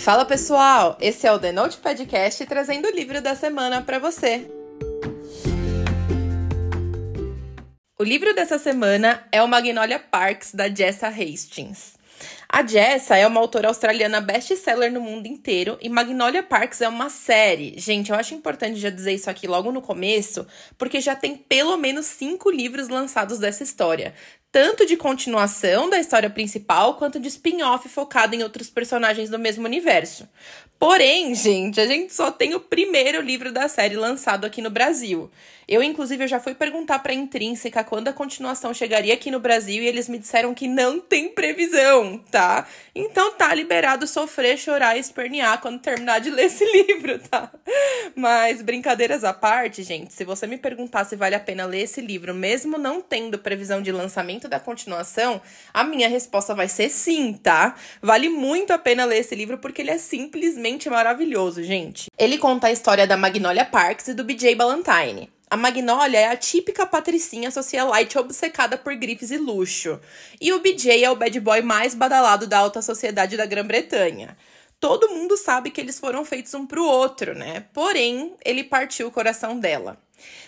[0.00, 4.50] Fala pessoal, esse é o The Note Podcast trazendo o livro da semana para você.
[7.98, 11.98] O livro dessa semana é o Magnolia Parks da Jessa Hastings.
[12.52, 17.08] A Jessa é uma autora australiana best-seller no mundo inteiro e Magnolia Parks é uma
[17.08, 17.74] série.
[17.78, 20.44] Gente, eu acho importante já dizer isso aqui logo no começo,
[20.76, 24.12] porque já tem pelo menos cinco livros lançados dessa história
[24.52, 29.64] tanto de continuação da história principal quanto de spin-off focado em outros personagens do mesmo
[29.64, 30.28] universo.
[30.76, 35.30] Porém, gente, a gente só tem o primeiro livro da série lançado aqui no Brasil.
[35.68, 39.86] Eu, inclusive, já fui perguntar para Intrínseca quando a continuação chegaria aqui no Brasil e
[39.86, 42.39] eles me disseram que não tem previsão, tá?
[42.94, 47.50] Então tá liberado sofrer, chorar e espernear quando terminar de ler esse livro, tá?
[48.14, 52.00] Mas brincadeiras à parte, gente, se você me perguntar se vale a pena ler esse
[52.00, 55.40] livro, mesmo não tendo previsão de lançamento da continuação,
[55.72, 57.74] a minha resposta vai ser sim, tá?
[58.02, 62.06] Vale muito a pena ler esse livro porque ele é simplesmente simplesmente maravilhoso, gente.
[62.18, 65.30] Ele conta a história da Magnolia Parks e do BJ Ballantyne.
[65.52, 69.98] A Magnolia é a típica patricinha socialite obcecada por grifes e luxo.
[70.40, 74.36] E o BJ é o bad boy mais badalado da alta sociedade da Grã-Bretanha.
[74.80, 77.66] Todo mundo sabe que eles foram feitos um pro outro, né?
[77.72, 80.00] Porém, ele partiu o coração dela.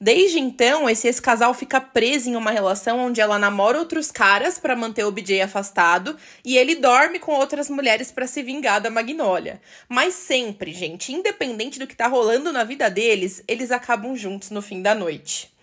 [0.00, 4.76] Desde então, esse ex-casal fica preso em uma relação onde ela namora outros caras para
[4.76, 9.60] manter o BJ afastado e ele dorme com outras mulheres para se vingar da Magnolia.
[9.88, 14.60] Mas sempre, gente, independente do que tá rolando na vida deles, eles acabam juntos no
[14.60, 15.53] fim da noite.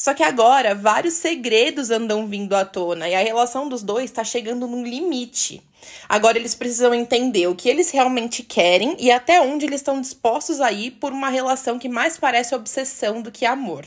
[0.00, 4.24] Só que agora vários segredos andam vindo à tona e a relação dos dois está
[4.24, 5.62] chegando num limite.
[6.08, 10.58] Agora eles precisam entender o que eles realmente querem e até onde eles estão dispostos
[10.58, 13.84] a ir por uma relação que mais parece obsessão do que amor.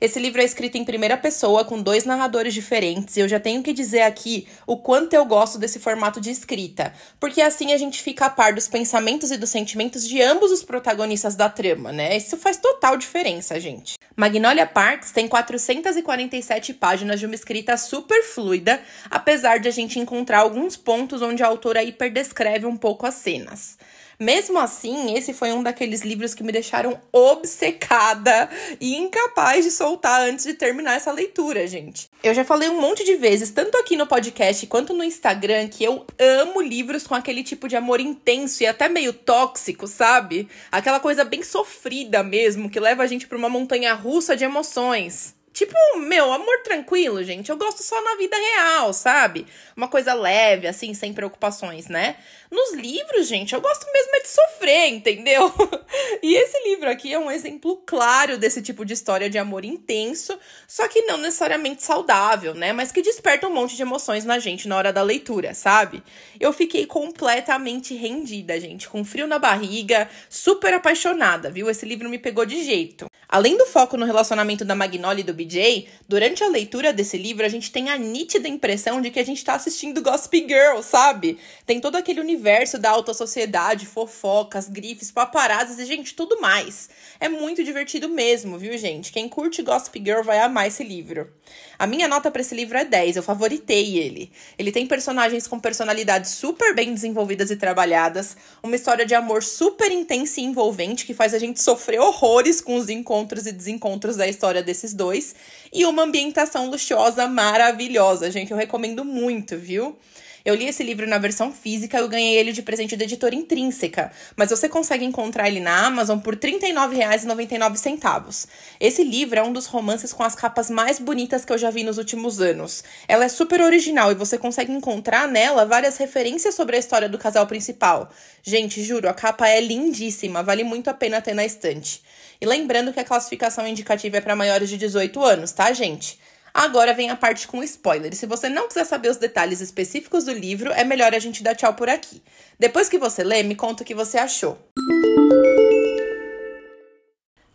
[0.00, 3.62] Esse livro é escrito em primeira pessoa, com dois narradores diferentes, e eu já tenho
[3.62, 8.02] que dizer aqui o quanto eu gosto desse formato de escrita, porque assim a gente
[8.02, 12.16] fica a par dos pensamentos e dos sentimentos de ambos os protagonistas da trama, né?
[12.16, 13.99] Isso faz total diferença, gente.
[14.20, 18.78] Magnolia Parks tem 447 páginas de uma escrita super fluida,
[19.10, 23.78] apesar de a gente encontrar alguns pontos onde a autora hiperdescreve um pouco as cenas.
[24.20, 30.20] Mesmo assim, esse foi um daqueles livros que me deixaram obcecada e incapaz de soltar
[30.20, 32.10] antes de terminar essa leitura, gente.
[32.22, 35.82] Eu já falei um monte de vezes, tanto aqui no podcast quanto no Instagram, que
[35.82, 40.46] eu amo livros com aquele tipo de amor intenso e até meio tóxico, sabe?
[40.70, 45.34] Aquela coisa bem sofrida mesmo, que leva a gente para uma montanha russa de emoções.
[45.52, 47.50] Tipo, meu, amor tranquilo, gente.
[47.50, 49.46] Eu gosto só na vida real, sabe?
[49.76, 52.16] Uma coisa leve, assim, sem preocupações, né?
[52.50, 55.54] Nos livros, gente, eu gosto mesmo é de sofrer, entendeu?
[56.20, 60.36] e esse livro aqui é um exemplo claro desse tipo de história de amor intenso,
[60.66, 62.72] só que não necessariamente saudável, né?
[62.72, 66.02] Mas que desperta um monte de emoções na gente na hora da leitura, sabe?
[66.40, 71.70] Eu fiquei completamente rendida, gente, com frio na barriga, super apaixonada, viu?
[71.70, 73.08] Esse livro me pegou de jeito.
[73.28, 77.46] Além do foco no relacionamento da Magnolia e do BJ, durante a leitura desse livro
[77.46, 81.38] a gente tem a nítida impressão de que a gente tá assistindo Gossip Girl, sabe?
[81.64, 82.39] Tem todo aquele universo
[82.78, 86.88] da alta sociedade, fofocas, grifes, paparazzis e, gente, tudo mais.
[87.20, 89.12] É muito divertido mesmo, viu, gente?
[89.12, 91.30] Quem curte Gossip Girl vai amar esse livro.
[91.78, 94.32] A minha nota para esse livro é 10, eu favoritei ele.
[94.58, 99.90] Ele tem personagens com personalidades super bem desenvolvidas e trabalhadas, uma história de amor super
[99.90, 104.26] intensa e envolvente que faz a gente sofrer horrores com os encontros e desencontros da
[104.26, 105.34] história desses dois,
[105.72, 108.30] e uma ambientação luxuosa maravilhosa.
[108.30, 109.96] Gente, eu recomendo muito, viu?
[110.44, 113.34] Eu li esse livro na versão física e eu ganhei ele de presente da editora
[113.34, 118.46] Intrínseca, mas você consegue encontrar ele na Amazon por R$ 39,99.
[118.78, 121.82] Esse livro é um dos romances com as capas mais bonitas que eu já vi
[121.82, 122.82] nos últimos anos.
[123.06, 127.18] Ela é super original e você consegue encontrar nela várias referências sobre a história do
[127.18, 128.10] casal principal.
[128.42, 132.02] Gente, juro, a capa é lindíssima, vale muito a pena ter na estante.
[132.40, 136.18] E lembrando que a classificação indicativa é para maiores de 18 anos, tá, gente?
[136.52, 138.14] Agora vem a parte com spoiler.
[138.14, 141.54] Se você não quiser saber os detalhes específicos do livro, é melhor a gente dar
[141.54, 142.22] tchau por aqui.
[142.58, 144.58] Depois que você lê, me conta o que você achou.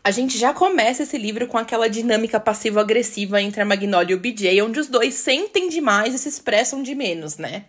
[0.03, 4.19] A gente já começa esse livro com aquela dinâmica passivo-agressiva entre a Magnolia e o
[4.19, 7.65] BJ, onde os dois sentem demais e se expressam de menos, né?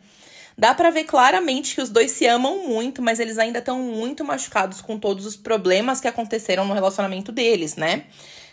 [0.58, 4.24] Dá para ver claramente que os dois se amam muito, mas eles ainda estão muito
[4.24, 8.04] machucados com todos os problemas que aconteceram no relacionamento deles, né?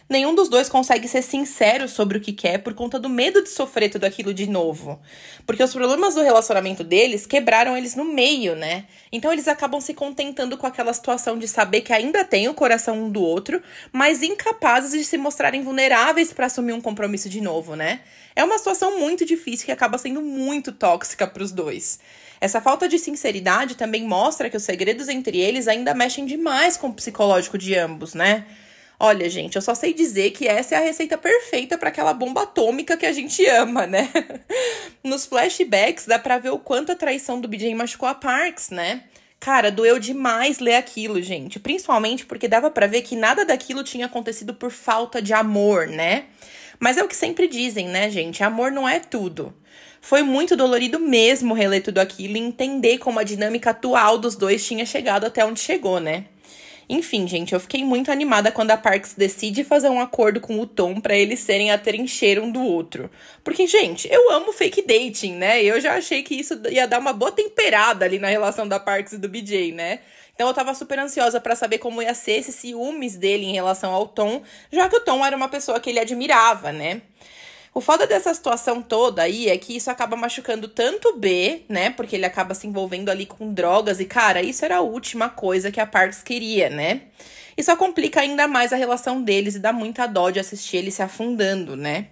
[0.10, 3.50] Nenhum dos dois consegue ser sincero sobre o que quer por conta do medo de
[3.50, 5.00] sofrer tudo aquilo de novo.
[5.46, 8.86] Porque os problemas do relacionamento deles quebraram eles no meio, né?
[9.12, 13.06] Então eles acabam se contentando com aquela situação de saber que ainda tem o coração
[13.06, 13.62] um do outro,
[13.92, 18.02] mas incapazes de se mostrarem vulneráveis para assumir um compromisso de novo, né?
[18.36, 22.00] É uma situação muito difícil que acaba sendo muito tóxica para os dois.
[22.42, 26.88] Essa falta de sinceridade também mostra que os segredos entre eles ainda mexem demais com
[26.88, 28.46] o psicológico de ambos, né?
[29.06, 32.44] Olha, gente, eu só sei dizer que essa é a receita perfeita para aquela bomba
[32.44, 34.10] atômica que a gente ama, né?
[35.04, 39.04] Nos flashbacks dá pra ver o quanto a traição do BJ machucou a Parks, né?
[39.42, 41.60] Cara, doeu demais ler aquilo, gente.
[41.60, 46.28] Principalmente porque dava para ver que nada daquilo tinha acontecido por falta de amor, né?
[46.80, 48.42] Mas é o que sempre dizem, né, gente?
[48.42, 49.54] Amor não é tudo.
[50.00, 54.66] Foi muito dolorido mesmo reler tudo aquilo e entender como a dinâmica atual dos dois
[54.66, 56.28] tinha chegado até onde chegou, né?
[56.90, 60.68] Enfim, gente, eu fiquei muito animada quando a Parks decide fazer um acordo com o
[60.68, 63.10] Tom para eles serem a trincheira um do outro.
[63.44, 65.64] Porque, gente, eu amo fake dating, né?
[65.64, 69.14] Eu já achei que isso ia dar uma boa temperada ali na relação da Parks
[69.14, 70.00] e do BJ, né?
[70.36, 73.94] Então eu tava super ansiosa para saber como ia ser esse ciúmes dele em relação
[73.94, 74.42] ao Tom,
[74.72, 77.02] já que o Tom era uma pessoa que ele admirava, né?
[77.74, 81.90] O foda dessa situação toda aí é que isso acaba machucando tanto o B, né?
[81.90, 85.72] Porque ele acaba se envolvendo ali com drogas e, cara, isso era a última coisa
[85.72, 87.02] que a Parks queria, né?
[87.58, 90.92] E só complica ainda mais a relação deles e dá muita dó de assistir ele
[90.92, 92.10] se afundando, né?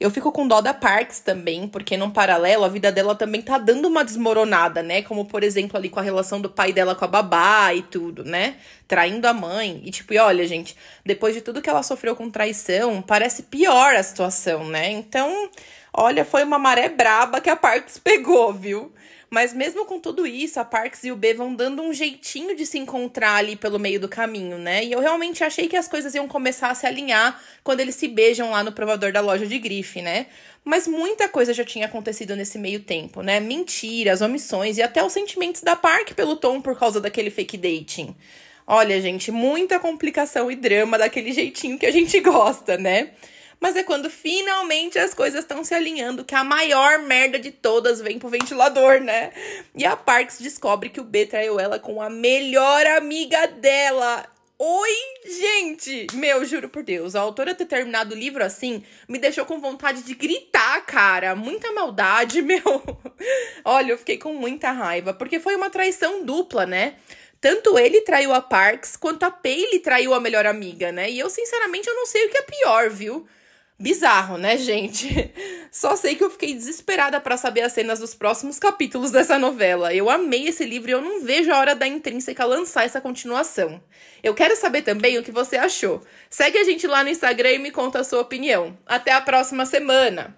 [0.00, 3.58] Eu fico com dó da Parks também, porque num paralelo a vida dela também tá
[3.58, 5.02] dando uma desmoronada, né?
[5.02, 8.24] Como, por exemplo, ali com a relação do pai dela com a babá e tudo,
[8.24, 8.56] né?
[8.88, 9.82] Traindo a mãe.
[9.84, 10.74] E tipo, e olha, gente,
[11.04, 14.90] depois de tudo que ela sofreu com traição, parece pior a situação, né?
[14.90, 15.50] Então,
[15.92, 18.92] olha, foi uma maré braba que a Parks pegou, viu?
[19.30, 22.66] Mas mesmo com tudo isso, a Parks e o B vão dando um jeitinho de
[22.66, 24.84] se encontrar ali pelo meio do caminho, né?
[24.84, 28.08] E eu realmente achei que as coisas iam começar a se alinhar quando eles se
[28.08, 30.26] beijam lá no provador da loja de grife, né?
[30.64, 33.38] Mas muita coisa já tinha acontecido nesse meio tempo, né?
[33.38, 38.16] Mentiras, omissões e até os sentimentos da Park pelo Tom por causa daquele fake dating.
[38.66, 43.10] Olha, gente, muita complicação e drama daquele jeitinho que a gente gosta, né?
[43.60, 48.00] Mas é quando finalmente as coisas estão se alinhando que a maior merda de todas
[48.00, 49.32] vem pro ventilador, né?
[49.74, 54.26] E a Parks descobre que o B traiu ela com a melhor amiga dela.
[54.58, 56.06] Oi, gente!
[56.14, 60.02] Meu, juro por Deus, a autora ter terminado o livro assim me deixou com vontade
[60.02, 61.34] de gritar, cara.
[61.34, 62.82] Muita maldade, meu.
[63.64, 66.94] Olha, eu fiquei com muita raiva, porque foi uma traição dupla, né?
[67.40, 71.10] Tanto ele traiu a Parks, quanto a Paylee traiu a melhor amiga, né?
[71.10, 73.26] E eu, sinceramente, eu não sei o que é pior, viu?
[73.80, 75.32] Bizarro, né, gente?
[75.72, 79.94] Só sei que eu fiquei desesperada para saber as cenas dos próximos capítulos dessa novela.
[79.94, 83.82] Eu amei esse livro e eu não vejo a hora da Intrínseca lançar essa continuação.
[84.22, 86.02] Eu quero saber também o que você achou.
[86.28, 88.76] Segue a gente lá no Instagram e me conta a sua opinião.
[88.84, 90.36] Até a próxima semana!